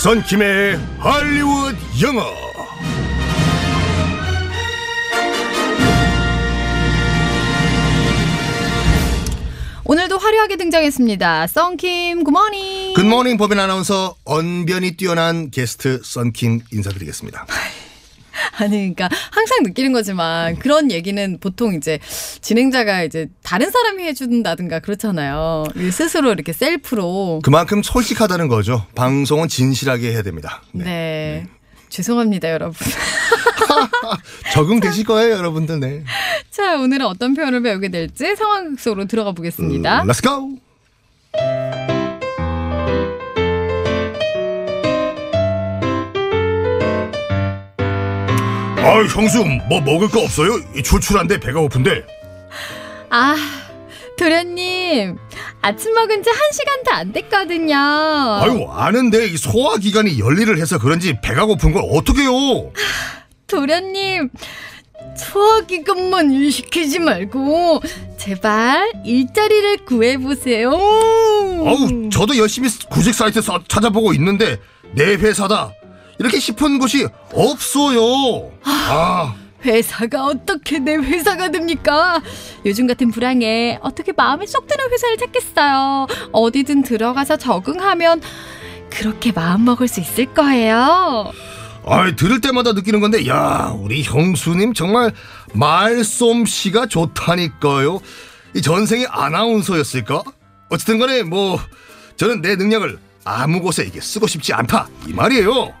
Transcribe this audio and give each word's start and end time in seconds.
썬킴의 0.00 0.78
할리우드 0.98 1.76
영어 2.02 2.49
화려하게 10.30 10.56
등장했습니다. 10.58 11.48
썬킴 11.48 12.22
good 12.22 12.46
morning. 12.46 12.94
good 12.94 13.09
morning 13.09 13.36
법인 13.36 13.58
아나운서 13.58 14.14
언변이 14.24 14.92
뛰어난 14.92 15.50
게스트 15.50 16.00
썬킴 16.04 16.60
인사드리겠습니다. 16.72 17.46
아니 18.58 18.94
그러니까 18.94 19.08
항상 19.32 19.64
느끼는 19.64 19.92
거지만 19.92 20.56
그런 20.60 20.92
얘기는 20.92 21.38
보통 21.40 21.74
이제 21.74 21.98
진행자가 22.40 23.02
이제 23.02 23.26
다른 23.42 23.72
사람이 23.72 24.04
해준다든가 24.04 24.78
그렇잖아요. 24.78 25.64
스스로 25.90 26.30
이렇게 26.32 26.52
셀프로. 26.52 27.40
그만큼 27.42 27.82
솔직하다는 27.82 28.46
거죠. 28.46 28.86
방송은 28.94 29.48
진실하게 29.48 30.12
해야 30.12 30.22
됩니다. 30.22 30.62
네. 30.72 30.84
네. 30.84 31.46
죄송합니다, 31.88 32.50
여러분. 32.52 32.76
적응되실 34.54 35.04
거예요, 35.04 35.34
여러분들. 35.34 35.80
네. 35.80 36.04
자, 36.60 36.76
오늘은 36.78 37.06
어떤 37.06 37.32
표현을 37.32 37.62
배우게 37.62 37.88
될지 37.88 38.36
상황 38.36 38.76
속으로 38.76 39.06
들어가 39.06 39.32
보겠습니다. 39.32 40.02
음, 40.02 40.08
Let's 40.08 40.22
go. 40.22 40.58
아, 48.78 49.02
형수, 49.14 49.44
뭐 49.68 49.80
먹을 49.80 50.08
거 50.08 50.20
없어요? 50.22 50.52
출출한데 50.82 51.38
배가 51.40 51.60
고픈데. 51.60 52.04
아, 53.10 53.36
도련님. 54.18 55.16
아침 55.62 55.94
먹은 55.94 56.22
지 56.22 56.30
한 56.30 56.38
시간도 56.52 56.90
안 56.92 57.12
됐거든요. 57.12 57.74
아유, 57.76 58.66
아는데 58.70 59.26
이 59.26 59.36
소화 59.36 59.76
기관이 59.76 60.18
열일을 60.18 60.58
해서 60.58 60.78
그런지 60.78 61.18
배가 61.22 61.44
고픈 61.46 61.72
걸 61.72 61.82
어떻게요? 61.90 62.72
도련님. 63.46 64.30
소화기관만 65.16 66.30
일시키지 66.32 66.98
말고 66.98 67.82
제발 68.16 68.92
일자리를 69.04 69.84
구해보세요. 69.84 70.70
아우, 70.72 72.10
저도 72.10 72.36
열심히 72.36 72.68
구직 72.88 73.14
사이트 73.14 73.40
서- 73.42 73.62
찾아보고 73.68 74.12
있는데 74.14 74.58
내 74.94 75.14
회사다. 75.14 75.72
이렇게 76.18 76.38
싶은 76.38 76.78
곳이 76.78 77.06
없어요. 77.32 78.50
아, 78.64 79.34
회사가 79.64 80.24
어떻게 80.26 80.78
내 80.78 80.94
회사가 80.96 81.50
됩니까? 81.50 82.20
요즘 82.66 82.86
같은 82.86 83.10
불황에 83.10 83.78
어떻게 83.82 84.12
마음에 84.12 84.46
쏙 84.46 84.66
드는 84.66 84.90
회사를 84.90 85.16
찾겠어요. 85.18 86.06
어디든 86.32 86.82
들어가서 86.82 87.36
적응하면 87.36 88.20
그렇게 88.90 89.32
마음 89.32 89.64
먹을 89.64 89.86
수 89.88 90.00
있을 90.00 90.26
거예요. 90.34 91.30
아, 91.86 92.14
들을 92.14 92.40
때마다 92.40 92.72
느끼는 92.72 93.00
건데, 93.00 93.26
야, 93.26 93.74
우리 93.76 94.02
형수님 94.02 94.74
정말 94.74 95.12
말솜씨가 95.54 96.86
좋다니까요. 96.86 98.00
이 98.54 98.62
전생에 98.62 99.06
아나운서였을까? 99.08 100.22
어쨌든 100.68 100.98
간에 100.98 101.22
뭐 101.22 101.58
저는 102.16 102.42
내 102.42 102.56
능력을 102.56 102.98
아무 103.24 103.60
곳에 103.60 103.84
이게 103.84 104.00
쓰고 104.00 104.26
싶지 104.26 104.52
않다 104.54 104.88
이 105.06 105.12
말이에요. 105.12 105.72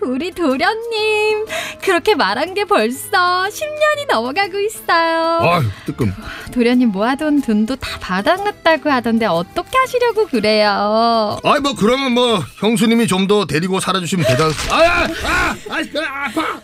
우리 0.00 0.30
도련님 0.30 1.44
그렇게 1.82 2.14
말한 2.14 2.54
게 2.54 2.64
벌써 2.64 3.08
10년이 3.10 4.06
넘어가고 4.08 4.58
있어요. 4.60 5.40
아유, 5.42 5.64
뜨끔. 5.84 6.14
도련님 6.52 6.90
모아둔 6.90 7.42
돈도 7.42 7.76
다 7.76 7.98
바닥났다고 8.00 8.90
하던데 8.90 9.26
어떻게 9.26 9.76
하시려고 9.76 10.26
그래요? 10.28 11.38
아이 11.44 11.60
뭐 11.60 11.74
그러면 11.74 12.12
뭐 12.12 12.38
형수님이 12.58 13.06
좀 13.06 13.28
더 13.28 13.44
데리고 13.44 13.78
살아주시면 13.80 14.24
되잖. 14.26 14.50
아야, 14.70 15.02
아, 15.24 15.56
아, 15.68 15.82
그래, 15.92 16.06
아파. 16.06 16.60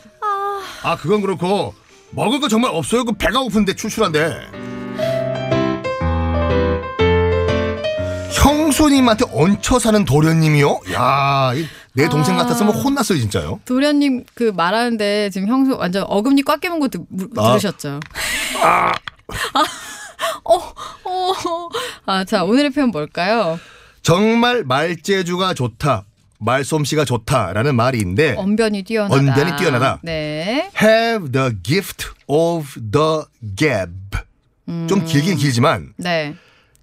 아, 0.83 0.97
그건 0.97 1.21
그렇고 1.21 1.75
먹을 2.13 2.41
거 2.41 2.49
정말 2.49 2.71
없어요. 2.73 3.05
그 3.05 3.13
배가 3.13 3.41
고픈데 3.41 3.75
출출한데. 3.75 4.64
형수님한테 8.75 9.27
얹혀 9.33 9.79
사는 9.79 10.05
도련님이요? 10.05 10.81
야, 10.95 11.53
이내 11.55 12.09
동생 12.09 12.35
아. 12.35 12.43
같았으면 12.43 12.75
혼났어요 12.75 13.19
진짜요. 13.21 13.61
도련님 13.65 14.25
그 14.35 14.53
말하는데 14.55 15.31
지금 15.31 15.47
형수 15.49 15.77
완전 15.77 16.05
어금니 16.09 16.43
꽉 16.43 16.61
깨문 16.61 16.81
거 16.81 16.89
들, 16.89 17.01
아. 17.37 17.51
들으셨죠? 17.51 18.01
아, 18.63 18.93
어, 20.45 20.55
어. 20.57 21.69
아, 22.07 22.25
자 22.25 22.43
오늘의 22.43 22.71
표현 22.71 22.91
뭘까요? 22.91 23.61
정말 24.03 24.65
말재주가 24.65 25.55
좋다, 25.55 26.05
말솜씨가 26.41 27.05
좋다라는 27.05 27.77
말인데 27.77 28.35
언변이 28.37 28.83
뛰어나다. 28.83 29.15
언변이 29.15 29.57
뛰어나다. 29.57 30.01
네. 30.03 30.69
have 30.83 31.31
the 31.31 31.53
gift 31.63 32.07
of 32.27 32.75
the 32.91 33.23
gab. 33.57 33.93
좀 34.89 35.05
길긴 35.05 35.37
길지만 35.37 35.93
네. 35.97 36.35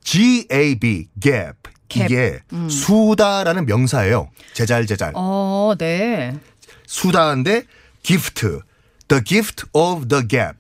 G-A-B, 0.04 1.08
gap. 1.20 1.20
gap. 1.20 1.72
이게 1.96 2.40
수다라는 2.70 3.66
명사예요. 3.66 4.30
제잘 4.54 4.86
제잘. 4.86 5.14
어, 5.16 5.74
네. 5.78 6.34
수다인데 6.88 7.66
gift. 8.04 8.48
The 9.08 9.24
gift 9.24 9.66
of 9.74 10.08
the 10.08 10.28
gap. 10.28 10.58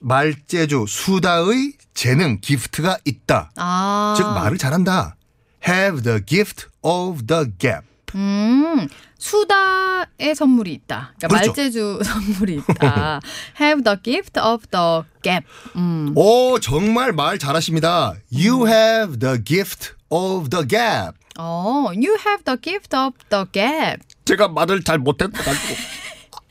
말재주, 0.00 0.86
수다의 0.88 1.72
재능, 1.94 2.40
기프트가 2.40 2.98
있다. 3.04 3.50
아. 3.56 4.14
즉 4.16 4.24
말을 4.26 4.56
잘한다. 4.58 5.16
Have 5.66 6.02
the 6.02 6.20
gift 6.24 6.66
of 6.82 7.26
the 7.26 7.46
gap. 7.58 7.86
음, 8.14 8.88
수다의 9.18 10.34
선물이 10.34 10.72
있다. 10.74 11.14
그러니까 11.18 11.28
그렇죠. 11.28 11.46
말재주 11.48 12.00
선물이 12.04 12.54
있다. 12.56 13.20
Have 13.60 13.84
the 13.84 13.96
gift 14.02 14.38
of 14.40 14.66
the 14.70 15.02
gap. 15.22 15.46
음. 15.76 16.12
오 16.14 16.58
정말 16.58 17.12
말 17.12 17.38
잘하십니다. 17.38 18.14
You 18.32 18.66
have 18.68 19.18
the 19.18 19.42
gift 19.42 19.92
of 20.11 20.49
the 20.49 20.67
gap. 20.67 21.15
어, 21.37 21.91
you 21.93 22.17
have 22.25 22.43
the 22.45 22.57
gift 22.61 22.95
of 22.95 23.13
the 23.29 23.45
gap. 23.51 24.01
제가 24.25 24.47
말을 24.47 24.83
잘 24.83 24.97
못해가지고. 24.97 25.75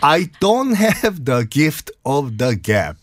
I 0.00 0.26
don't 0.40 0.76
have 0.76 1.24
the 1.24 1.48
gift 1.48 1.90
of 2.04 2.36
the 2.36 2.60
gap. 2.60 2.98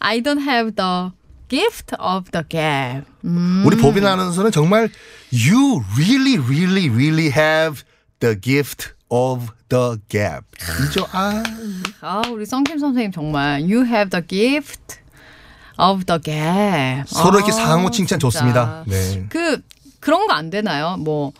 I 0.00 0.20
don't 0.20 0.42
have 0.42 0.76
the 0.76 1.12
gift 1.48 1.94
of 1.98 2.30
the 2.30 2.44
gap. 2.48 3.06
음. 3.24 3.62
우리 3.66 3.76
법인 3.76 4.06
아나운서는 4.06 4.50
정말 4.52 4.90
you 5.32 5.82
really 5.96 6.38
really 6.38 6.88
really 6.88 7.30
have 7.30 7.82
the 8.20 8.38
gift 8.38 8.92
of 9.10 9.48
the 9.68 9.96
gap. 10.08 10.44
이죠? 10.84 11.06
아, 11.12 11.42
아, 12.00 12.22
우리 12.28 12.44
썬킴 12.46 12.78
선생님 12.78 13.12
정말 13.12 13.62
you 13.62 13.84
have 13.84 14.10
the 14.10 14.26
gift 14.26 15.00
of 15.77 16.05
the 16.05 16.21
gap. 16.21 17.03
서로 17.07 17.37
이렇게 17.39 17.51
아, 17.51 17.55
상호 17.55 17.89
칭찬 17.91 18.19
진짜. 18.19 18.39
좋습니다. 18.39 18.83
네. 18.87 19.25
그 19.29 19.59
그런 19.99 20.27
거 20.27 20.33
안 20.33 20.49
되나요? 20.49 20.97
뭐 20.97 21.31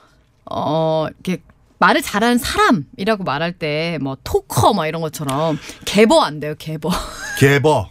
어, 0.49 1.07
이렇게 1.23 1.41
말을 1.79 2.01
잘하는 2.01 2.37
사람이라고 2.37 3.23
말할 3.23 3.53
때 3.53 3.97
뭐 4.01 4.17
토커 4.23 4.73
막 4.73 4.87
이런 4.87 5.01
것처럼 5.01 5.59
개버 5.85 6.21
안 6.21 6.39
돼요, 6.39 6.55
개버. 6.57 6.89
개버. 7.39 7.89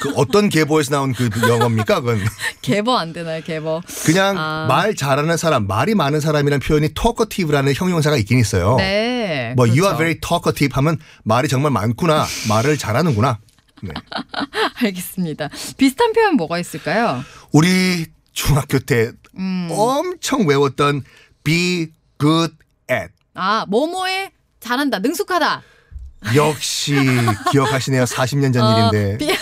그 0.00 0.12
어떤 0.14 0.48
개보에서 0.48 0.92
나온 0.92 1.12
그 1.12 1.28
영어입니까? 1.48 2.00
그건 2.00 2.20
개버 2.62 2.96
안 2.96 3.12
되나요, 3.12 3.42
개버? 3.42 3.82
그냥 4.06 4.36
아. 4.38 4.66
말 4.68 4.94
잘하는 4.94 5.36
사람, 5.36 5.66
말이 5.66 5.96
많은 5.96 6.20
사람이라는 6.20 6.60
표현이 6.60 6.94
talkative라는 6.94 7.74
형용사가 7.74 8.16
있긴 8.18 8.38
있어요. 8.38 8.76
네. 8.78 9.52
뭐 9.56 9.64
you 9.66 9.80
그렇죠. 9.80 9.86
are 9.88 9.96
very 9.98 10.20
talkative 10.20 10.72
하면 10.76 10.98
말이 11.24 11.48
정말 11.48 11.72
많구나. 11.72 12.24
말을 12.48 12.78
잘하는구나. 12.78 13.38
네. 13.82 13.92
알겠습니다. 14.84 15.48
비슷한 15.76 16.12
표현 16.12 16.36
뭐가 16.36 16.58
있을까요? 16.58 17.22
우리 17.52 18.06
중학교 18.32 18.78
때 18.78 19.12
음. 19.36 19.68
엄청 19.70 20.46
외웠던 20.46 21.02
be 21.44 21.88
good 22.18 22.54
at. 22.90 23.12
아, 23.34 23.64
뭐뭐에 23.68 24.30
잘한다, 24.60 24.98
능숙하다. 24.98 25.62
역시 26.34 26.94
기억하시네요. 27.50 28.04
40년 28.06 28.52
전 28.52 28.92
일인데. 28.92 29.18
비, 29.18 29.34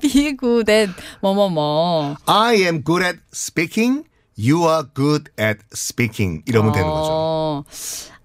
비구된 0.00 0.92
뭐뭐뭐. 1.22 2.16
I 2.26 2.56
am 2.62 2.82
good 2.82 3.04
at 3.04 3.18
speaking. 3.32 4.04
You 4.36 4.66
are 4.68 4.84
good 4.94 5.30
at 5.38 5.60
speaking. 5.72 6.42
이러면 6.46 6.72
되는 6.72 6.88
거죠. 6.88 7.64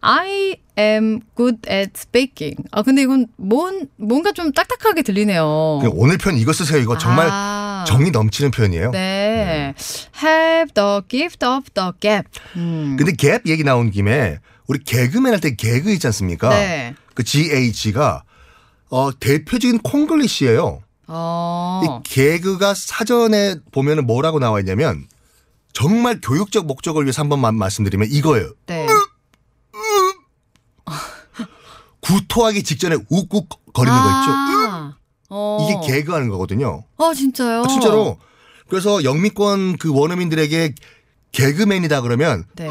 어, 0.07 0.11
I 0.11 0.55
am 0.79 1.19
good 1.35 1.59
at 1.69 1.91
speaking. 1.95 2.63
아 2.71 2.81
근데 2.81 3.01
이건 3.01 3.27
뭔 3.35 3.87
뭔가 3.97 4.31
좀 4.31 4.51
딱딱하게 4.53 5.01
들리네요. 5.01 5.79
그냥 5.81 5.91
오늘 5.95 6.17
편 6.17 6.37
이거 6.37 6.53
쓰세요. 6.53 6.79
이거 6.81 6.97
정말 6.97 7.27
아. 7.29 7.83
정이 7.87 8.11
넘치는 8.11 8.51
표현이에요. 8.51 8.91
네. 8.91 9.73
Have 10.23 10.73
the 10.73 11.01
gift 11.09 11.45
of 11.45 11.69
the 11.73 11.91
gap. 11.99 12.27
음. 12.55 12.95
근데 12.97 13.13
gap 13.15 13.49
얘기 13.49 13.63
나온 13.63 13.91
김에 13.91 14.39
우리 14.67 14.79
개그맨 14.79 15.33
할 15.33 15.39
때 15.41 15.55
개그 15.55 15.91
있지 15.91 16.07
않습니까? 16.07 16.49
네. 16.49 16.95
그 17.13 17.23
GH가 17.23 18.23
어, 18.89 19.09
대표적인 19.19 19.79
콩글리시예요. 19.79 20.81
어. 21.07 21.81
이 21.83 22.09
개그가 22.09 22.73
사전에 22.73 23.55
보면은 23.71 24.05
뭐라고 24.05 24.39
나와 24.39 24.59
있냐면 24.59 25.05
정말 25.73 26.19
교육적 26.21 26.65
목적을 26.65 27.03
위해서 27.03 27.21
한 27.21 27.29
번만 27.29 27.55
말씀드리면 27.55 28.07
이거예요. 28.11 28.51
네. 28.65 28.87
구 32.01 32.26
토하기 32.37 32.61
직전에 32.61 32.97
욱욱 33.09 33.49
거리는 33.73 33.97
거 33.97 34.05
있죠. 34.07 34.31
아. 34.31 34.93
어. 35.29 35.67
이게 35.83 35.93
개그하는 35.95 36.29
거거든요. 36.29 36.83
어, 36.97 37.13
진짜요? 37.13 37.63
아, 37.63 37.67
진짜로. 37.67 38.17
그래서 38.69 39.03
영미권 39.03 39.77
그 39.77 39.91
원어민들에게 39.91 40.75
개그맨이다 41.31 42.01
그러면 42.01 42.45
네. 42.55 42.67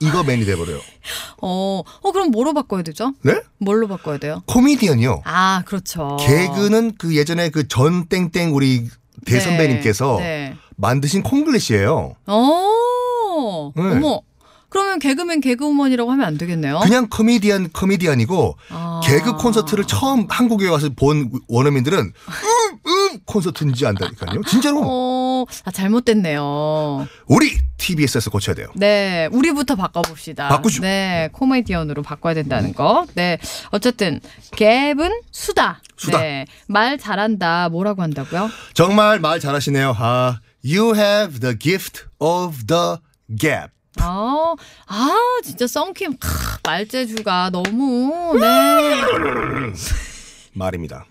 이거 0.00 0.22
맨이 0.22 0.44
돼버려요. 0.44 0.78
어, 1.40 1.82
어, 2.02 2.12
그럼 2.12 2.30
뭐로 2.30 2.52
바꿔야 2.52 2.82
되죠? 2.82 3.14
네? 3.22 3.40
뭘로 3.58 3.88
바꿔야 3.88 4.18
돼요? 4.18 4.42
코미디언이요. 4.46 5.22
아, 5.24 5.62
그렇죠. 5.64 6.18
개그는 6.20 6.96
그 6.98 7.16
예전에 7.16 7.48
그 7.48 7.66
전 7.66 8.06
땡땡 8.08 8.54
우리 8.54 8.88
대선배님께서 9.24 10.16
네. 10.18 10.24
네. 10.50 10.56
만드신 10.76 11.22
콩글리시예요. 11.22 12.14
어. 12.26 13.72
네. 13.74 13.82
어머. 13.82 14.20
그러면 14.70 14.98
개그맨 14.98 15.40
개그우먼이라고 15.40 16.10
하면 16.12 16.26
안 16.26 16.36
되겠네요. 16.36 16.80
그냥 16.80 17.08
코미디언 17.08 17.70
코미디언이고 17.70 18.56
아. 18.70 19.00
개그 19.02 19.36
콘서트를 19.36 19.84
처음 19.84 20.26
한국에 20.28 20.68
와서 20.68 20.90
본 20.94 21.30
원어민들은 21.48 21.98
음, 21.98 22.78
음 22.86 23.18
콘서트인지 23.24 23.86
안다니까요. 23.86 24.42
진짜로 24.46 24.82
어, 24.84 25.44
아, 25.64 25.70
잘못됐네요. 25.70 27.08
우리 27.26 27.58
TBS에서 27.78 28.30
고쳐야 28.30 28.54
돼요. 28.54 28.68
네, 28.74 29.28
우리부터 29.32 29.74
바꿔봅시다. 29.76 30.48
바꾸죠. 30.48 30.82
네, 30.82 31.30
코미디언으로 31.32 32.02
바꿔야 32.02 32.34
된다는 32.34 32.74
거. 32.74 33.06
네, 33.14 33.38
어쨌든 33.70 34.20
갭은 34.52 35.22
수다. 35.30 35.80
수다. 35.96 36.18
네, 36.18 36.44
말 36.66 36.98
잘한다. 36.98 37.70
뭐라고 37.70 38.02
한다고요? 38.02 38.50
정말 38.74 39.18
말 39.20 39.40
잘하시네요. 39.40 39.94
아, 39.98 40.40
you 40.62 40.94
have 40.94 41.40
the 41.40 41.56
gift 41.58 42.04
of 42.18 42.66
the 42.66 42.96
gap. 43.38 43.77
아, 44.00 44.54
아, 44.86 45.16
진짜 45.44 45.66
썬킴 45.66 46.16
크, 46.18 46.28
말재주가 46.64 47.50
너무 47.50 48.38
네. 48.38 49.72
말입니다. 50.54 51.04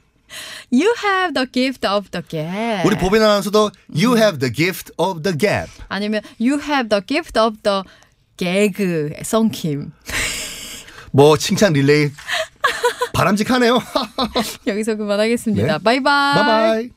You 0.72 0.94
have 1.04 1.34
the 1.34 1.48
gift 1.52 1.88
of 1.88 2.10
the 2.12 2.24
gap. 2.28 2.86
우리 2.86 2.98
보빈 2.98 3.22
아나운서도 3.22 3.72
you 3.94 4.18
have 4.18 4.40
the 4.40 4.54
gift 4.54 4.92
of 4.98 5.24
the 5.24 5.38
gap. 5.38 5.72
아니면 5.88 6.22
you 6.40 6.60
have 6.62 6.90
the 6.90 7.02
gift 7.06 7.40
of 7.40 7.58
the 7.64 7.84
개그 8.36 9.14
썬킴. 9.24 9.92
뭐 11.12 11.38
칭찬 11.38 11.74
릴레이 11.74 12.12
바람직하네요. 13.14 13.80
여기서 14.68 14.96
그만하겠습니다. 14.96 15.78
네. 15.78 15.84
바이바이. 15.84 16.36
바이바이. 16.36 16.97